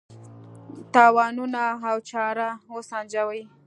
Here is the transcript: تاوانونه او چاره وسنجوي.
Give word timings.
تاوانونه 0.93 1.63
او 1.89 1.97
چاره 2.09 2.49
وسنجوي. 2.73 3.41